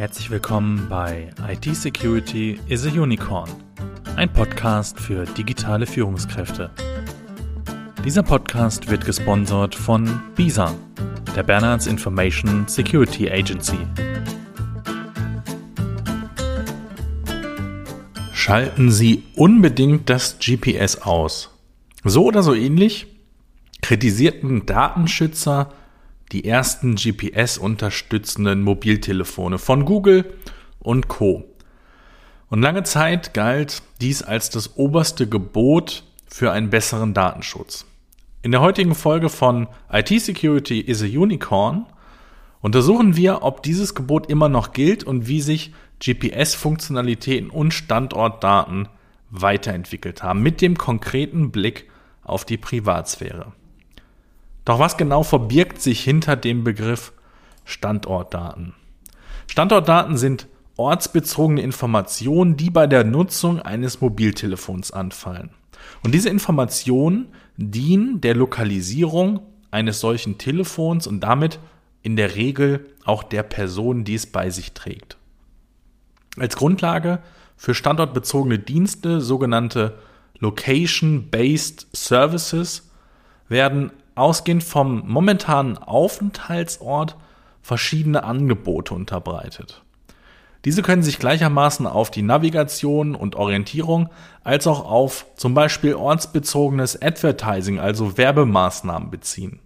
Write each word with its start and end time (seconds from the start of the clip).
Herzlich 0.00 0.30
willkommen 0.30 0.86
bei 0.88 1.28
IT 1.46 1.76
Security 1.76 2.58
is 2.68 2.86
a 2.86 2.88
Unicorn, 2.88 3.50
ein 4.16 4.32
Podcast 4.32 4.98
für 4.98 5.26
digitale 5.26 5.86
Führungskräfte. 5.86 6.70
Dieser 8.02 8.22
Podcast 8.22 8.90
wird 8.90 9.04
gesponsert 9.04 9.74
von 9.74 10.22
BISA, 10.36 10.74
der 11.36 11.42
Bernards 11.42 11.86
Information 11.86 12.66
Security 12.66 13.30
Agency. 13.30 13.76
Schalten 18.32 18.90
Sie 18.90 19.24
unbedingt 19.36 20.08
das 20.08 20.38
GPS 20.38 21.02
aus. 21.02 21.50
So 22.04 22.24
oder 22.24 22.42
so 22.42 22.54
ähnlich 22.54 23.06
kritisierten 23.82 24.64
Datenschützer 24.64 25.74
die 26.32 26.44
ersten 26.44 26.94
GPS-unterstützenden 26.94 28.62
Mobiltelefone 28.62 29.58
von 29.58 29.84
Google 29.84 30.32
und 30.78 31.08
Co. 31.08 31.44
Und 32.48 32.62
lange 32.62 32.82
Zeit 32.82 33.34
galt 33.34 33.82
dies 34.00 34.22
als 34.22 34.50
das 34.50 34.76
oberste 34.76 35.28
Gebot 35.28 36.04
für 36.26 36.52
einen 36.52 36.70
besseren 36.70 37.14
Datenschutz. 37.14 37.86
In 38.42 38.52
der 38.52 38.60
heutigen 38.60 38.94
Folge 38.94 39.28
von 39.28 39.68
IT 39.92 40.08
Security 40.08 40.80
is 40.80 41.02
a 41.02 41.06
Unicorn 41.06 41.86
untersuchen 42.60 43.16
wir, 43.16 43.42
ob 43.42 43.62
dieses 43.62 43.94
Gebot 43.94 44.30
immer 44.30 44.48
noch 44.48 44.72
gilt 44.72 45.04
und 45.04 45.26
wie 45.26 45.40
sich 45.40 45.72
GPS-Funktionalitäten 46.00 47.50
und 47.50 47.74
Standortdaten 47.74 48.88
weiterentwickelt 49.30 50.22
haben, 50.22 50.42
mit 50.42 50.60
dem 50.60 50.76
konkreten 50.76 51.50
Blick 51.50 51.90
auf 52.22 52.44
die 52.44 52.56
Privatsphäre. 52.56 53.52
Doch 54.70 54.78
was 54.78 54.96
genau 54.96 55.24
verbirgt 55.24 55.82
sich 55.82 56.00
hinter 56.00 56.36
dem 56.36 56.62
Begriff 56.62 57.12
Standortdaten? 57.64 58.72
Standortdaten 59.48 60.16
sind 60.16 60.46
ortsbezogene 60.76 61.60
Informationen, 61.60 62.56
die 62.56 62.70
bei 62.70 62.86
der 62.86 63.02
Nutzung 63.02 63.60
eines 63.60 64.00
Mobiltelefons 64.00 64.92
anfallen. 64.92 65.50
Und 66.04 66.14
diese 66.14 66.28
Informationen 66.28 67.34
dienen 67.56 68.20
der 68.20 68.36
Lokalisierung 68.36 69.40
eines 69.72 69.98
solchen 69.98 70.38
Telefons 70.38 71.08
und 71.08 71.18
damit 71.18 71.58
in 72.02 72.14
der 72.14 72.36
Regel 72.36 72.86
auch 73.04 73.24
der 73.24 73.42
Person, 73.42 74.04
die 74.04 74.14
es 74.14 74.26
bei 74.26 74.50
sich 74.50 74.72
trägt. 74.72 75.16
Als 76.38 76.54
Grundlage 76.54 77.18
für 77.56 77.74
standortbezogene 77.74 78.60
Dienste, 78.60 79.20
sogenannte 79.20 79.98
Location-Based 80.38 81.88
Services, 81.92 82.88
werden 83.48 83.90
ausgehend 84.20 84.62
vom 84.62 85.02
momentanen 85.06 85.78
Aufenthaltsort 85.78 87.16
verschiedene 87.62 88.22
Angebote 88.24 88.94
unterbreitet. 88.94 89.82
Diese 90.64 90.82
können 90.82 91.02
sich 91.02 91.18
gleichermaßen 91.18 91.86
auf 91.86 92.10
die 92.10 92.22
Navigation 92.22 93.14
und 93.14 93.34
Orientierung 93.34 94.10
als 94.44 94.66
auch 94.66 94.84
auf 94.84 95.24
zum 95.36 95.54
Beispiel 95.54 95.94
ortsbezogenes 95.94 97.00
Advertising, 97.00 97.80
also 97.80 98.18
Werbemaßnahmen 98.18 99.10
beziehen. 99.10 99.60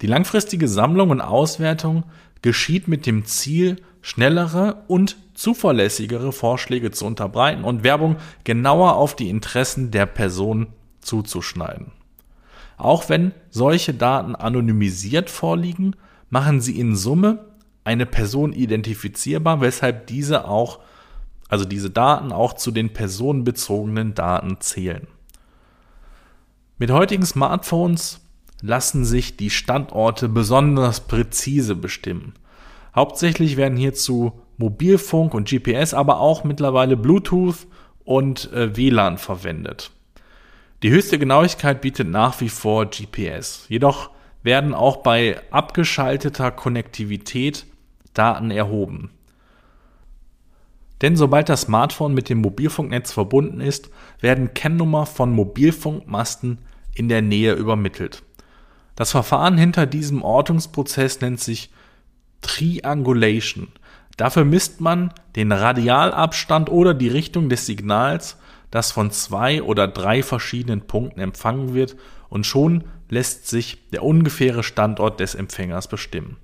Die 0.00 0.06
langfristige 0.06 0.68
Sammlung 0.68 1.10
und 1.10 1.20
Auswertung 1.20 2.04
geschieht 2.42 2.86
mit 2.86 3.06
dem 3.06 3.24
Ziel, 3.24 3.82
schnellere 4.00 4.84
und 4.86 5.16
zuverlässigere 5.34 6.30
Vorschläge 6.30 6.92
zu 6.92 7.04
unterbreiten 7.04 7.64
und 7.64 7.82
Werbung 7.82 8.16
genauer 8.44 8.94
auf 8.94 9.16
die 9.16 9.28
Interessen 9.28 9.90
der 9.90 10.06
Person 10.06 10.68
zuzuschneiden. 11.00 11.97
Auch 12.78 13.08
wenn 13.08 13.32
solche 13.50 13.92
Daten 13.92 14.36
anonymisiert 14.36 15.30
vorliegen, 15.30 15.96
machen 16.30 16.60
sie 16.60 16.78
in 16.78 16.94
Summe 16.94 17.44
eine 17.84 18.06
Person 18.06 18.52
identifizierbar, 18.52 19.60
weshalb 19.60 20.06
diese 20.06 20.46
auch, 20.46 20.78
also 21.48 21.64
diese 21.64 21.90
Daten 21.90 22.32
auch 22.32 22.52
zu 22.52 22.70
den 22.70 22.92
personenbezogenen 22.92 24.14
Daten 24.14 24.60
zählen. 24.60 25.08
Mit 26.78 26.92
heutigen 26.92 27.26
Smartphones 27.26 28.20
lassen 28.62 29.04
sich 29.04 29.36
die 29.36 29.50
Standorte 29.50 30.28
besonders 30.28 31.00
präzise 31.00 31.74
bestimmen. 31.74 32.34
Hauptsächlich 32.94 33.56
werden 33.56 33.76
hierzu 33.78 34.40
Mobilfunk 34.56 35.34
und 35.34 35.48
GPS, 35.48 35.94
aber 35.94 36.20
auch 36.20 36.44
mittlerweile 36.44 36.96
Bluetooth 36.96 37.66
und 38.04 38.52
äh, 38.52 38.76
WLAN 38.76 39.18
verwendet. 39.18 39.90
Die 40.82 40.90
höchste 40.90 41.18
Genauigkeit 41.18 41.80
bietet 41.80 42.08
nach 42.08 42.40
wie 42.40 42.48
vor 42.48 42.86
GPS. 42.86 43.64
Jedoch 43.68 44.10
werden 44.42 44.74
auch 44.74 44.98
bei 44.98 45.40
abgeschalteter 45.50 46.52
Konnektivität 46.52 47.66
Daten 48.14 48.50
erhoben. 48.50 49.10
Denn 51.02 51.16
sobald 51.16 51.48
das 51.48 51.62
Smartphone 51.62 52.14
mit 52.14 52.28
dem 52.28 52.38
Mobilfunknetz 52.38 53.12
verbunden 53.12 53.60
ist, 53.60 53.90
werden 54.20 54.54
Kennnummer 54.54 55.06
von 55.06 55.32
Mobilfunkmasten 55.32 56.58
in 56.94 57.08
der 57.08 57.22
Nähe 57.22 57.54
übermittelt. 57.54 58.22
Das 58.96 59.12
Verfahren 59.12 59.58
hinter 59.58 59.86
diesem 59.86 60.22
Ortungsprozess 60.22 61.20
nennt 61.20 61.40
sich 61.40 61.70
Triangulation. 62.40 63.68
Dafür 64.16 64.44
misst 64.44 64.80
man 64.80 65.12
den 65.36 65.52
Radialabstand 65.52 66.70
oder 66.70 66.94
die 66.94 67.08
Richtung 67.08 67.48
des 67.48 67.66
Signals 67.66 68.36
das 68.70 68.92
von 68.92 69.10
zwei 69.10 69.62
oder 69.62 69.88
drei 69.88 70.22
verschiedenen 70.22 70.82
Punkten 70.82 71.20
empfangen 71.20 71.74
wird 71.74 71.96
und 72.28 72.46
schon 72.46 72.84
lässt 73.08 73.48
sich 73.48 73.88
der 73.90 74.02
ungefähre 74.02 74.62
Standort 74.62 75.20
des 75.20 75.34
Empfängers 75.34 75.88
bestimmen. 75.88 76.36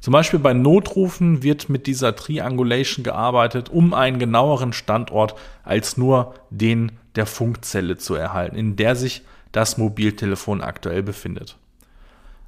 Zum 0.00 0.12
Beispiel 0.12 0.38
bei 0.38 0.52
Notrufen 0.52 1.42
wird 1.42 1.68
mit 1.68 1.86
dieser 1.86 2.14
Triangulation 2.14 3.02
gearbeitet, 3.02 3.70
um 3.70 3.94
einen 3.94 4.18
genaueren 4.18 4.72
Standort 4.72 5.34
als 5.64 5.96
nur 5.96 6.34
den 6.50 6.92
der 7.16 7.26
Funkzelle 7.26 7.96
zu 7.96 8.14
erhalten, 8.14 8.56
in 8.56 8.76
der 8.76 8.94
sich 8.94 9.22
das 9.52 9.78
Mobiltelefon 9.78 10.60
aktuell 10.60 11.02
befindet. 11.02 11.56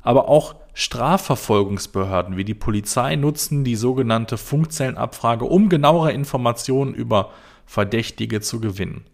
Aber 0.02 0.28
auch 0.28 0.54
Strafverfolgungsbehörden 0.74 2.36
wie 2.36 2.44
die 2.44 2.54
Polizei 2.54 3.16
nutzen 3.16 3.64
die 3.64 3.76
sogenannte 3.76 4.36
Funkzellenabfrage, 4.36 5.44
um 5.44 5.68
genauere 5.68 6.12
Informationen 6.12 6.94
über 6.94 7.30
Verdächtige 7.68 8.40
zu 8.40 8.60
gewinnen. 8.60 9.04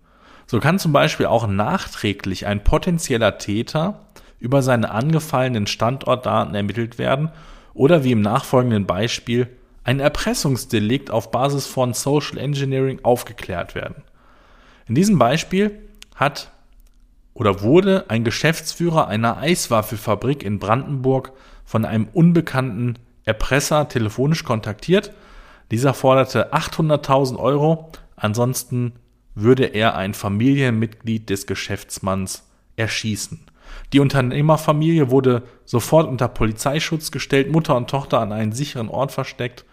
So 0.46 0.60
kann 0.60 0.78
zum 0.78 0.92
Beispiel 0.92 1.26
auch 1.26 1.48
nachträglich 1.48 2.46
ein 2.46 2.62
potenzieller 2.62 3.36
Täter 3.38 4.06
über 4.38 4.62
seine 4.62 4.92
angefallenen 4.92 5.66
Standortdaten 5.66 6.54
ermittelt 6.54 6.96
werden 6.96 7.30
oder 7.74 8.04
wie 8.04 8.12
im 8.12 8.20
nachfolgenden 8.20 8.86
Beispiel 8.86 9.48
ein 9.82 9.98
Erpressungsdelikt 9.98 11.10
auf 11.10 11.32
Basis 11.32 11.66
von 11.66 11.94
Social 11.94 12.38
Engineering 12.38 13.00
aufgeklärt 13.02 13.74
werden. 13.74 14.04
In 14.86 14.94
diesem 14.94 15.18
Beispiel 15.18 15.80
hat 16.14 16.52
oder 17.32 17.62
wurde 17.62 18.04
ein 18.08 18.22
Geschäftsführer 18.22 19.08
einer 19.08 19.38
Eiswaffelfabrik 19.38 20.44
in 20.44 20.60
Brandenburg 20.60 21.32
von 21.64 21.84
einem 21.84 22.06
unbekannten 22.12 23.00
Erpresser 23.24 23.88
telefonisch 23.88 24.44
kontaktiert. 24.44 25.12
Dieser 25.72 25.92
forderte 25.92 26.52
800.000 26.52 27.36
Euro 27.36 27.90
Ansonsten 28.16 28.94
würde 29.34 29.64
er 29.64 29.96
ein 29.96 30.14
Familienmitglied 30.14 31.28
des 31.28 31.46
Geschäftsmanns 31.46 32.48
erschießen. 32.76 33.40
Die 33.92 34.00
Unternehmerfamilie 34.00 35.10
wurde 35.10 35.42
sofort 35.64 36.08
unter 36.08 36.28
Polizeischutz 36.28 37.10
gestellt, 37.10 37.50
Mutter 37.50 37.76
und 37.76 37.90
Tochter 37.90 38.20
an 38.20 38.32
einen 38.32 38.52
sicheren 38.52 38.88
Ort 38.88 39.12
versteckt 39.12 39.64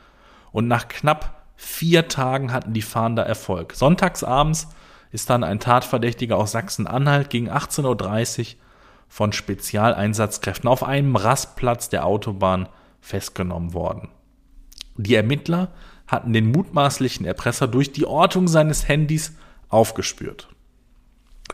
und 0.52 0.68
nach 0.68 0.88
knapp 0.88 1.44
vier 1.56 2.08
Tagen 2.08 2.52
hatten 2.52 2.74
die 2.74 2.82
Fahnder 2.82 3.24
Erfolg. 3.24 3.74
Sonntagsabends 3.74 4.70
ist 5.12 5.30
dann 5.30 5.44
ein 5.44 5.60
Tatverdächtiger 5.60 6.38
aus 6.38 6.54
Sachsen-Anhalt 6.54 7.30
gegen 7.30 7.50
18.30 7.50 8.40
Uhr 8.40 8.46
von 9.08 9.34
Spezialeinsatzkräften 9.34 10.70
auf 10.70 10.84
einem 10.84 11.16
Rastplatz 11.16 11.90
der 11.90 12.06
Autobahn 12.06 12.70
festgenommen 13.02 13.74
worden. 13.74 14.10
Die 14.96 15.16
Ermittler 15.16 15.70
hatten 16.12 16.34
den 16.34 16.52
mutmaßlichen 16.52 17.26
Erpresser 17.26 17.68
durch 17.68 17.94
die 17.94 18.06
Ortung 18.06 18.50
seines 18.50 18.88
Handys 18.88 19.34
aufgespürt. 19.70 20.50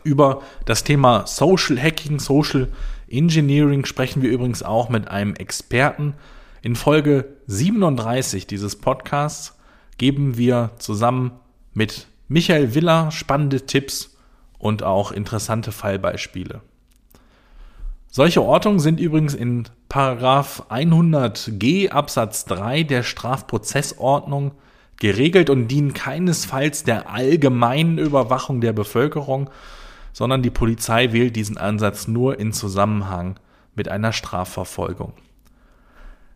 Über 0.02 0.42
das 0.64 0.82
Thema 0.82 1.26
Social 1.26 1.80
Hacking, 1.80 2.18
Social 2.18 2.68
Engineering 3.08 3.84
sprechen 3.84 4.20
wir 4.20 4.30
übrigens 4.30 4.62
auch 4.62 4.88
mit 4.88 5.08
einem 5.08 5.34
Experten. 5.34 6.14
In 6.60 6.74
Folge 6.74 7.36
37 7.46 8.46
dieses 8.48 8.76
Podcasts 8.76 9.56
geben 9.96 10.36
wir 10.36 10.72
zusammen 10.78 11.32
mit 11.72 12.08
Michael 12.26 12.74
Willer 12.74 13.10
spannende 13.12 13.64
Tipps 13.64 14.16
und 14.58 14.82
auch 14.82 15.12
interessante 15.12 15.70
Fallbeispiele. 15.70 16.62
Solche 18.10 18.42
Ortungen 18.42 18.80
sind 18.80 19.00
übrigens 19.00 19.34
in 19.34 19.64
Paragraph 19.88 20.64
100g 20.70 21.90
Absatz 21.90 22.46
3 22.46 22.82
der 22.82 23.02
Strafprozessordnung 23.02 24.52
geregelt 24.98 25.50
und 25.50 25.68
dienen 25.68 25.92
keinesfalls 25.92 26.84
der 26.84 27.10
allgemeinen 27.10 27.98
Überwachung 27.98 28.60
der 28.60 28.72
Bevölkerung, 28.72 29.50
sondern 30.12 30.42
die 30.42 30.50
Polizei 30.50 31.12
wählt 31.12 31.36
diesen 31.36 31.58
Ansatz 31.58 32.08
nur 32.08 32.40
in 32.40 32.52
Zusammenhang 32.52 33.38
mit 33.74 33.88
einer 33.88 34.12
Strafverfolgung. 34.12 35.12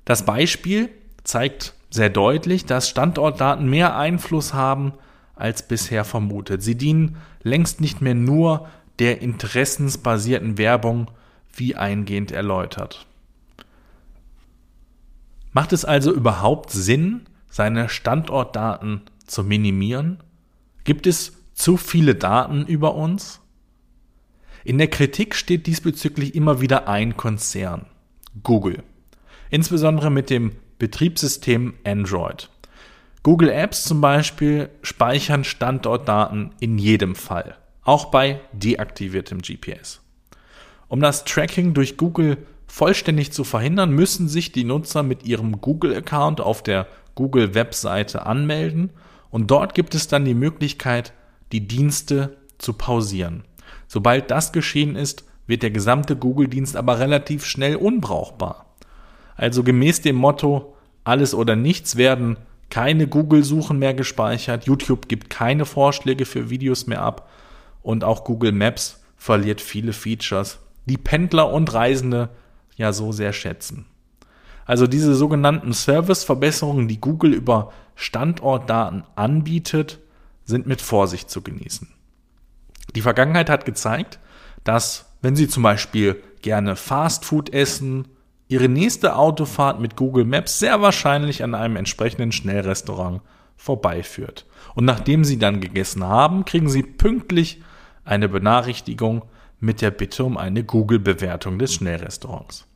Das 0.04 0.24
Beispiel 0.24 0.90
zeigt 1.24 1.74
sehr 1.90 2.10
deutlich, 2.10 2.66
dass 2.66 2.88
Standortdaten 2.88 3.68
mehr 3.68 3.96
Einfluss 3.96 4.52
haben 4.54 4.92
als 5.34 5.66
bisher 5.66 6.04
vermutet. 6.04 6.62
Sie 6.62 6.76
dienen 6.76 7.16
längst 7.42 7.80
nicht 7.80 8.00
mehr 8.00 8.14
nur 8.14 8.68
der 8.98 9.22
interessensbasierten 9.22 10.58
Werbung, 10.58 11.08
wie 11.54 11.76
eingehend 11.76 12.32
erläutert. 12.32 13.06
Macht 15.52 15.72
es 15.72 15.84
also 15.84 16.12
überhaupt 16.12 16.70
Sinn, 16.70 17.22
seine 17.48 17.88
Standortdaten 17.88 19.02
zu 19.26 19.44
minimieren? 19.44 20.22
Gibt 20.84 21.06
es 21.06 21.34
zu 21.52 21.76
viele 21.76 22.14
Daten 22.14 22.66
über 22.66 22.94
uns? 22.94 23.40
In 24.64 24.78
der 24.78 24.88
Kritik 24.88 25.34
steht 25.34 25.66
diesbezüglich 25.66 26.34
immer 26.34 26.60
wieder 26.60 26.88
ein 26.88 27.16
Konzern, 27.16 27.86
Google, 28.42 28.82
insbesondere 29.50 30.10
mit 30.10 30.30
dem 30.30 30.52
Betriebssystem 30.78 31.74
Android. 31.84 32.48
Google 33.22 33.50
Apps 33.50 33.84
zum 33.84 34.00
Beispiel 34.00 34.68
speichern 34.82 35.44
Standortdaten 35.44 36.54
in 36.60 36.78
jedem 36.78 37.14
Fall, 37.14 37.56
auch 37.82 38.06
bei 38.06 38.40
deaktiviertem 38.52 39.42
GPS. 39.42 40.00
Um 40.92 41.00
das 41.00 41.24
Tracking 41.24 41.72
durch 41.72 41.96
Google 41.96 42.36
vollständig 42.66 43.32
zu 43.32 43.44
verhindern, 43.44 43.92
müssen 43.92 44.28
sich 44.28 44.52
die 44.52 44.64
Nutzer 44.64 45.02
mit 45.02 45.24
ihrem 45.24 45.62
Google-Account 45.62 46.42
auf 46.42 46.62
der 46.62 46.86
Google-Webseite 47.14 48.26
anmelden 48.26 48.90
und 49.30 49.50
dort 49.50 49.74
gibt 49.74 49.94
es 49.94 50.06
dann 50.08 50.26
die 50.26 50.34
Möglichkeit, 50.34 51.14
die 51.50 51.66
Dienste 51.66 52.36
zu 52.58 52.74
pausieren. 52.74 53.44
Sobald 53.88 54.30
das 54.30 54.52
geschehen 54.52 54.94
ist, 54.94 55.24
wird 55.46 55.62
der 55.62 55.70
gesamte 55.70 56.14
Google-Dienst 56.14 56.76
aber 56.76 56.98
relativ 56.98 57.46
schnell 57.46 57.76
unbrauchbar. 57.76 58.66
Also 59.34 59.62
gemäß 59.62 60.02
dem 60.02 60.16
Motto, 60.16 60.76
alles 61.04 61.34
oder 61.34 61.56
nichts 61.56 61.96
werden 61.96 62.36
keine 62.68 63.06
Google-Suchen 63.06 63.78
mehr 63.78 63.94
gespeichert, 63.94 64.66
YouTube 64.66 65.08
gibt 65.08 65.30
keine 65.30 65.64
Vorschläge 65.64 66.26
für 66.26 66.50
Videos 66.50 66.86
mehr 66.86 67.00
ab 67.00 67.30
und 67.82 68.04
auch 68.04 68.24
Google 68.24 68.52
Maps 68.52 69.02
verliert 69.16 69.62
viele 69.62 69.94
Features, 69.94 70.58
die 70.86 70.98
Pendler 70.98 71.50
und 71.50 71.72
Reisende 71.72 72.30
ja 72.76 72.92
so 72.92 73.12
sehr 73.12 73.32
schätzen. 73.32 73.86
Also 74.64 74.86
diese 74.86 75.14
sogenannten 75.14 75.72
Service-Verbesserungen, 75.72 76.88
die 76.88 77.00
Google 77.00 77.32
über 77.32 77.72
Standortdaten 77.94 79.04
anbietet, 79.16 80.00
sind 80.44 80.66
mit 80.66 80.80
Vorsicht 80.80 81.30
zu 81.30 81.42
genießen. 81.42 81.88
Die 82.94 83.00
Vergangenheit 83.00 83.50
hat 83.50 83.64
gezeigt, 83.64 84.18
dass 84.64 85.06
wenn 85.20 85.36
Sie 85.36 85.48
zum 85.48 85.62
Beispiel 85.62 86.22
gerne 86.42 86.76
Fastfood 86.76 87.52
essen, 87.52 88.08
Ihre 88.48 88.68
nächste 88.68 89.16
Autofahrt 89.16 89.80
mit 89.80 89.96
Google 89.96 90.24
Maps 90.24 90.58
sehr 90.58 90.82
wahrscheinlich 90.82 91.42
an 91.42 91.54
einem 91.54 91.76
entsprechenden 91.76 92.32
Schnellrestaurant 92.32 93.22
vorbeiführt. 93.56 94.46
Und 94.74 94.84
nachdem 94.84 95.24
Sie 95.24 95.38
dann 95.38 95.60
gegessen 95.60 96.04
haben, 96.04 96.44
kriegen 96.44 96.68
Sie 96.68 96.82
pünktlich 96.82 97.62
eine 98.04 98.28
Benachrichtigung 98.28 99.22
mit 99.62 99.80
der 99.80 99.92
Bitte 99.92 100.24
um 100.24 100.36
eine 100.36 100.64
Google-Bewertung 100.64 101.58
des 101.58 101.74
Schnellrestaurants. 101.74 102.66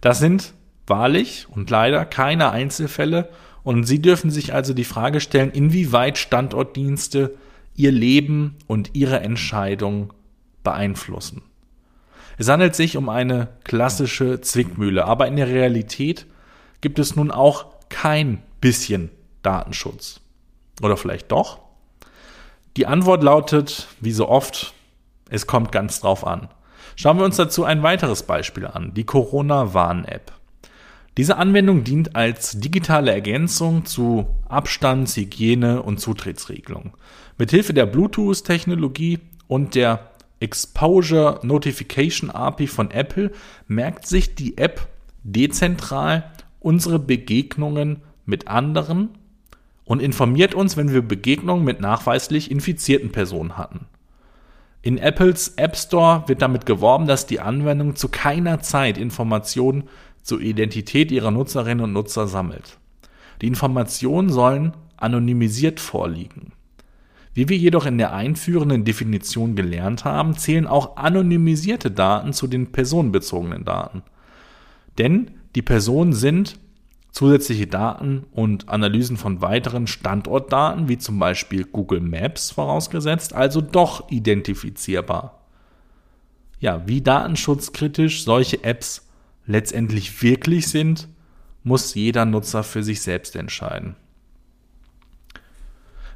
Das 0.00 0.20
sind 0.20 0.54
wahrlich 0.86 1.46
und 1.50 1.68
leider 1.68 2.04
keine 2.04 2.50
Einzelfälle 2.50 3.28
und 3.64 3.84
Sie 3.84 4.00
dürfen 4.00 4.30
sich 4.30 4.54
also 4.54 4.72
die 4.72 4.84
Frage 4.84 5.20
stellen, 5.20 5.50
inwieweit 5.50 6.18
Standortdienste 6.18 7.36
Ihr 7.74 7.90
Leben 7.90 8.56
und 8.68 8.90
Ihre 8.94 9.20
Entscheidung 9.20 10.12
beeinflussen. 10.62 11.42
Es 12.38 12.48
handelt 12.48 12.76
sich 12.76 12.96
um 12.96 13.08
eine 13.08 13.48
klassische 13.64 14.40
Zwickmühle, 14.40 15.04
aber 15.04 15.26
in 15.26 15.36
der 15.36 15.48
Realität 15.48 16.26
gibt 16.80 17.00
es 17.00 17.16
nun 17.16 17.32
auch 17.32 17.66
kein 17.88 18.42
bisschen 18.60 19.10
Datenschutz. 19.42 20.20
Oder 20.82 20.96
vielleicht 20.96 21.32
doch? 21.32 21.58
Die 22.76 22.86
Antwort 22.86 23.22
lautet, 23.24 23.88
wie 24.00 24.12
so 24.12 24.28
oft, 24.28 24.72
es 25.32 25.46
kommt 25.46 25.72
ganz 25.72 26.00
drauf 26.00 26.26
an. 26.26 26.48
Schauen 26.94 27.16
wir 27.16 27.24
uns 27.24 27.36
dazu 27.36 27.64
ein 27.64 27.82
weiteres 27.82 28.24
Beispiel 28.24 28.66
an, 28.66 28.92
die 28.94 29.04
Corona-Warn-App. 29.04 30.30
Diese 31.16 31.38
Anwendung 31.38 31.84
dient 31.84 32.14
als 32.16 32.52
digitale 32.60 33.12
Ergänzung 33.12 33.86
zu 33.86 34.26
Abstands-, 34.48 35.16
Hygiene- 35.16 35.82
und 35.82 36.00
Zutrittsregelungen. 36.00 36.92
Mithilfe 37.38 37.72
der 37.72 37.86
Bluetooth-Technologie 37.86 39.20
und 39.48 39.74
der 39.74 40.10
Exposure 40.40 41.40
Notification 41.42 42.30
API 42.30 42.66
von 42.66 42.90
Apple 42.90 43.32
merkt 43.68 44.06
sich 44.06 44.34
die 44.34 44.58
App 44.58 44.88
dezentral 45.22 46.30
unsere 46.60 46.98
Begegnungen 46.98 48.02
mit 48.26 48.48
anderen 48.48 49.10
und 49.84 50.02
informiert 50.02 50.54
uns, 50.54 50.76
wenn 50.76 50.92
wir 50.92 51.02
Begegnungen 51.02 51.64
mit 51.64 51.80
nachweislich 51.80 52.50
infizierten 52.50 53.12
Personen 53.12 53.56
hatten. 53.56 53.86
In 54.84 54.98
Apples 54.98 55.54
App 55.56 55.76
Store 55.76 56.24
wird 56.26 56.42
damit 56.42 56.66
geworben, 56.66 57.06
dass 57.06 57.26
die 57.26 57.38
Anwendung 57.38 57.94
zu 57.94 58.08
keiner 58.08 58.60
Zeit 58.60 58.98
Informationen 58.98 59.84
zur 60.22 60.40
Identität 60.40 61.12
ihrer 61.12 61.30
Nutzerinnen 61.30 61.84
und 61.84 61.92
Nutzer 61.92 62.26
sammelt. 62.26 62.78
Die 63.40 63.46
Informationen 63.46 64.28
sollen 64.28 64.72
anonymisiert 64.96 65.78
vorliegen. 65.78 66.52
Wie 67.32 67.48
wir 67.48 67.56
jedoch 67.56 67.86
in 67.86 67.96
der 67.96 68.12
einführenden 68.12 68.84
Definition 68.84 69.54
gelernt 69.54 70.04
haben, 70.04 70.36
zählen 70.36 70.66
auch 70.66 70.96
anonymisierte 70.96 71.90
Daten 71.90 72.32
zu 72.32 72.48
den 72.48 72.72
personenbezogenen 72.72 73.64
Daten. 73.64 74.02
Denn 74.98 75.30
die 75.54 75.62
Personen 75.62 76.12
sind 76.12 76.58
zusätzliche 77.12 77.66
Daten 77.66 78.24
und 78.32 78.68
Analysen 78.68 79.16
von 79.16 79.42
weiteren 79.42 79.86
Standortdaten, 79.86 80.88
wie 80.88 80.98
zum 80.98 81.18
Beispiel 81.18 81.64
Google 81.64 82.00
Maps 82.00 82.50
vorausgesetzt, 82.50 83.34
also 83.34 83.60
doch 83.60 84.10
identifizierbar. 84.10 85.42
Ja, 86.58 86.86
wie 86.86 87.02
datenschutzkritisch 87.02 88.24
solche 88.24 88.64
Apps 88.64 89.06
letztendlich 89.46 90.22
wirklich 90.22 90.68
sind, 90.68 91.08
muss 91.64 91.94
jeder 91.94 92.24
Nutzer 92.24 92.64
für 92.64 92.82
sich 92.82 93.02
selbst 93.02 93.36
entscheiden. 93.36 93.94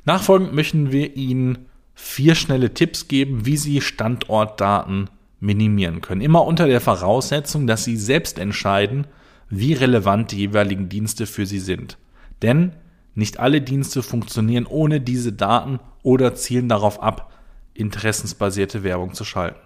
Nachfolgend 0.04 0.54
möchten 0.54 0.92
wir 0.92 1.14
Ihnen 1.16 1.66
vier 1.94 2.34
schnelle 2.34 2.72
Tipps 2.72 3.08
geben, 3.08 3.44
wie 3.44 3.56
Sie 3.56 3.80
Standortdaten 3.80 5.10
minimieren 5.40 6.00
können. 6.00 6.20
Immer 6.20 6.44
unter 6.44 6.66
der 6.66 6.80
Voraussetzung, 6.80 7.66
dass 7.66 7.84
Sie 7.84 7.96
selbst 7.96 8.38
entscheiden, 8.38 9.06
wie 9.48 9.72
relevant 9.72 10.32
die 10.32 10.38
jeweiligen 10.38 10.88
Dienste 10.88 11.26
für 11.26 11.46
Sie 11.46 11.60
sind. 11.60 11.98
Denn 12.42 12.72
nicht 13.14 13.40
alle 13.40 13.60
Dienste 13.60 14.02
funktionieren 14.02 14.66
ohne 14.66 15.00
diese 15.00 15.32
Daten 15.32 15.80
oder 16.02 16.34
zielen 16.34 16.68
darauf 16.68 17.02
ab, 17.02 17.32
interessensbasierte 17.74 18.82
Werbung 18.82 19.14
zu 19.14 19.24
schalten. 19.24 19.60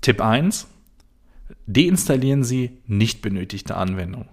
Tipp 0.00 0.20
1. 0.20 0.68
Deinstallieren 1.66 2.44
Sie 2.44 2.78
nicht 2.86 3.22
benötigte 3.22 3.76
Anwendungen. 3.76 4.28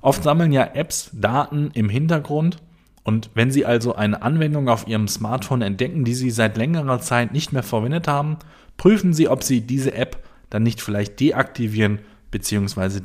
Oft 0.00 0.24
sammeln 0.24 0.52
ja 0.52 0.64
Apps 0.74 1.10
Daten 1.12 1.70
im 1.74 1.88
Hintergrund 1.88 2.58
und 3.04 3.30
wenn 3.34 3.50
Sie 3.50 3.64
also 3.64 3.94
eine 3.94 4.22
Anwendung 4.22 4.68
auf 4.68 4.86
Ihrem 4.86 5.08
Smartphone 5.08 5.62
entdecken, 5.62 6.04
die 6.04 6.14
Sie 6.14 6.30
seit 6.30 6.56
längerer 6.56 7.00
Zeit 7.00 7.32
nicht 7.32 7.52
mehr 7.52 7.62
verwendet 7.62 8.08
haben, 8.08 8.36
prüfen 8.76 9.12
Sie, 9.12 9.28
ob 9.28 9.42
Sie 9.42 9.60
diese 9.60 9.94
App 9.94 10.22
dann 10.52 10.62
nicht 10.62 10.82
vielleicht 10.82 11.18
deaktivieren 11.18 12.00
bzw. 12.30 13.00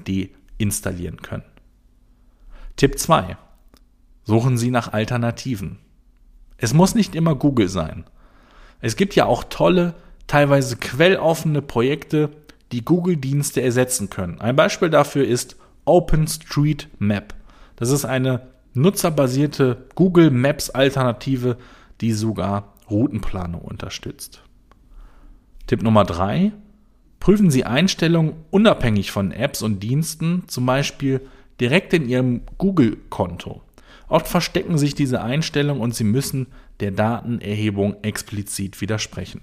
deinstallieren 0.59 1.21
können. 1.21 1.45
Tipp 2.75 2.99
2. 2.99 3.37
Suchen 4.25 4.57
Sie 4.57 4.69
nach 4.69 4.91
Alternativen. 4.91 5.79
Es 6.57 6.73
muss 6.73 6.93
nicht 6.93 7.15
immer 7.15 7.35
Google 7.35 7.69
sein. 7.69 8.03
Es 8.81 8.97
gibt 8.97 9.15
ja 9.15 9.25
auch 9.25 9.45
tolle 9.45 9.93
teilweise 10.27 10.75
quelloffene 10.75 11.61
Projekte, 11.61 12.31
die 12.73 12.83
Google-Dienste 12.83 13.61
ersetzen 13.61 14.09
können. 14.09 14.41
Ein 14.41 14.57
Beispiel 14.57 14.89
dafür 14.89 15.25
ist 15.25 15.55
OpenStreetMap. 15.85 17.33
Das 17.77 17.91
ist 17.91 18.03
eine 18.03 18.47
nutzerbasierte 18.73 19.85
Google 19.95 20.31
Maps 20.31 20.69
Alternative, 20.69 21.57
die 22.01 22.11
sogar 22.11 22.73
Routenplanung 22.89 23.61
unterstützt. 23.61 24.41
Tipp 25.65 25.81
Nummer 25.81 26.03
drei: 26.03 26.51
Prüfen 27.19 27.49
Sie 27.49 27.65
Einstellungen 27.65 28.33
unabhängig 28.51 29.11
von 29.11 29.31
Apps 29.31 29.61
und 29.61 29.81
Diensten, 29.81 30.43
zum 30.47 30.65
Beispiel 30.65 31.21
direkt 31.59 31.93
in 31.93 32.07
Ihrem 32.07 32.41
Google-Konto. 32.57 33.61
Oft 34.07 34.27
verstecken 34.27 34.77
sich 34.77 34.95
diese 34.95 35.21
Einstellungen 35.21 35.81
und 35.81 35.93
Sie 35.93 36.03
müssen 36.03 36.47
der 36.79 36.91
Datenerhebung 36.91 37.97
explizit 38.03 38.79
widersprechen. 38.79 39.41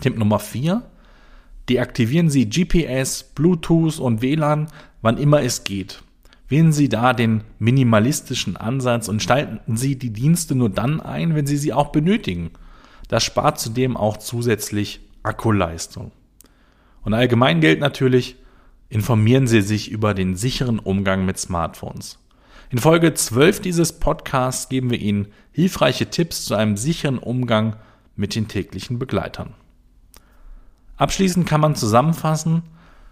Tipp 0.00 0.18
Nummer 0.18 0.38
4. 0.38 0.82
Deaktivieren 1.68 2.30
Sie 2.30 2.48
GPS, 2.48 3.22
Bluetooth 3.22 3.98
und 3.98 4.22
WLAN, 4.22 4.68
wann 5.02 5.18
immer 5.18 5.42
es 5.42 5.64
geht. 5.64 6.02
Wählen 6.48 6.72
Sie 6.72 6.88
da 6.88 7.12
den 7.12 7.44
minimalistischen 7.58 8.56
Ansatz 8.56 9.08
und 9.08 9.22
schalten 9.22 9.76
Sie 9.76 9.96
die 9.96 10.12
Dienste 10.12 10.54
nur 10.54 10.70
dann 10.70 11.00
ein, 11.00 11.34
wenn 11.34 11.46
Sie 11.46 11.58
sie 11.58 11.74
auch 11.74 11.88
benötigen. 11.88 12.50
Das 13.08 13.22
spart 13.22 13.60
zudem 13.60 13.96
auch 13.96 14.16
zusätzlich 14.16 15.00
Akkuleistung. 15.22 16.10
Und 17.08 17.14
allgemein 17.14 17.62
gilt 17.62 17.80
natürlich, 17.80 18.36
informieren 18.90 19.46
Sie 19.46 19.62
sich 19.62 19.90
über 19.90 20.12
den 20.12 20.36
sicheren 20.36 20.78
Umgang 20.78 21.24
mit 21.24 21.38
Smartphones. 21.38 22.18
In 22.68 22.76
Folge 22.76 23.14
12 23.14 23.60
dieses 23.62 23.98
Podcasts 23.98 24.68
geben 24.68 24.90
wir 24.90 25.00
Ihnen 25.00 25.28
hilfreiche 25.50 26.10
Tipps 26.10 26.44
zu 26.44 26.54
einem 26.54 26.76
sicheren 26.76 27.16
Umgang 27.16 27.76
mit 28.14 28.34
den 28.34 28.46
täglichen 28.46 28.98
Begleitern. 28.98 29.54
Abschließend 30.98 31.48
kann 31.48 31.62
man 31.62 31.76
zusammenfassen, 31.76 32.60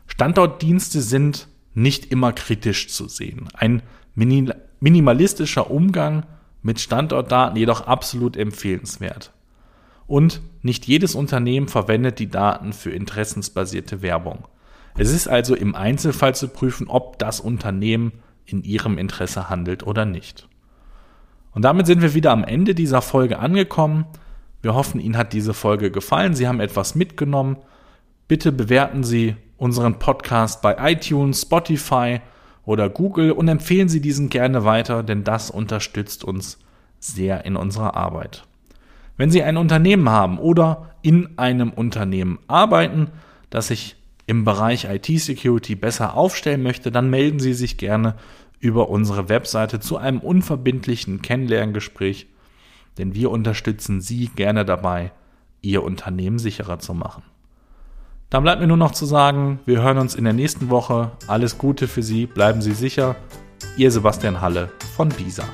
Standortdienste 0.09 1.01
sind 1.01 1.49
nicht 1.73 2.13
immer 2.13 2.35
kritisch 2.35 2.89
zu 2.89 3.09
sehen. 3.09 3.49
Ein 3.55 3.83
minimalistischer 4.15 5.71
Umgang 5.71 6.27
mit 6.61 6.83
Standortdaten 6.83 7.57
jedoch 7.57 7.87
absolut 7.87 8.37
empfehlenswert. 8.37 9.33
Und 10.07 10.41
nicht 10.63 10.87
jedes 10.87 11.15
Unternehmen 11.15 11.69
verwendet 11.69 12.19
die 12.19 12.31
Daten 12.31 12.73
für 12.73 12.91
interessensbasierte 12.91 14.03
Werbung. 14.03 14.47
Es 14.97 15.13
ist 15.13 15.29
also 15.29 15.55
im 15.55 15.75
Einzelfall 15.75 16.35
zu 16.35 16.49
prüfen, 16.49 16.89
ob 16.89 17.19
das 17.19 17.41
Unternehmen 17.41 18.13
in 18.47 18.63
ihrem 18.63 18.99
Interesse 18.99 19.51
handelt 19.51 19.87
oder 19.87 20.05
nicht. 20.05 20.49
Und 21.53 21.63
damit 21.63 21.87
sind 21.87 22.03
wir 22.03 22.15
wieder 22.15 22.33
am 22.33 22.45
Ende 22.45 22.75
dieser 22.75 23.03
Folge 23.03 23.39
angekommen. 23.39 24.07
Wir 24.63 24.75
hoffen, 24.75 25.01
Ihnen 25.01 25.17
hat 25.17 25.33
diese 25.33 25.55
Folge 25.55 25.91
gefallen. 25.91 26.35
Sie 26.35 26.47
haben 26.47 26.61
etwas 26.61 26.95
mitgenommen. 26.95 27.57
Bitte 28.29 28.53
bewerten 28.53 29.05
Sie 29.05 29.37
unseren 29.57 29.99
Podcast 29.99 30.63
bei 30.63 30.77
iTunes, 30.93 31.43
Spotify 31.43 32.21
oder 32.65 32.91
Google 32.91 33.33
und 33.33 33.49
empfehlen 33.49 33.89
Sie 33.89 34.01
diesen 34.01 34.29
gerne 34.29 34.65
weiter, 34.65 35.03
denn 35.03 35.25
das 35.25 35.51
unterstützt 35.51 36.25
uns 36.25 36.59
sehr 36.99 37.45
in 37.45 37.57
unserer 37.57 37.95
Arbeit. 37.95 38.46
Wenn 39.17 39.31
Sie 39.31 39.43
ein 39.43 39.57
Unternehmen 39.57 40.09
haben 40.09 40.39
oder 40.39 40.95
in 41.03 41.39
einem 41.39 41.71
Unternehmen 41.71 42.39
arbeiten, 42.49 43.09
das 43.51 43.69
sich 43.69 43.97
im 44.27 44.45
Bereich 44.45 44.85
IT-Security 44.85 45.75
besser 45.77 46.15
aufstellen 46.15 46.63
möchte, 46.63 46.91
dann 46.91 47.11
melden 47.11 47.39
Sie 47.39 47.55
sich 47.55 47.79
gerne 47.79 48.17
über 48.59 48.89
unsere 48.89 49.29
Webseite 49.29 49.81
zu 49.81 49.97
einem 49.97 50.21
unverbindlichen 50.21 51.23
Kennenlerngespräch, 51.23 52.27
denn 52.99 53.15
wir 53.15 53.31
unterstützen 53.31 54.01
Sie 54.01 54.29
gerne 54.29 54.65
dabei, 54.65 55.13
Ihr 55.63 55.83
Unternehmen 55.83 56.39
sicherer 56.39 56.79
zu 56.79 56.95
machen. 56.95 57.23
Dann 58.31 58.43
bleibt 58.43 58.61
mir 58.61 58.67
nur 58.67 58.77
noch 58.77 58.93
zu 58.93 59.07
sagen, 59.07 59.61
wir 59.67 59.83
hören 59.83 59.99
uns 59.99 60.15
in 60.15 60.25
der 60.25 60.33
nächsten 60.33 60.69
Woche. 60.69 61.13
Alles 61.29 61.59
Gute 61.59 61.87
für 61.87 62.03
Sie, 62.03 62.27
bleiben 62.27 62.61
Sie 62.61 62.73
sicher. 62.73 63.17
Ihr 63.77 63.91
Sebastian 63.91 64.41
Halle 64.41 64.71
von 64.97 65.09
BISA. 65.09 65.45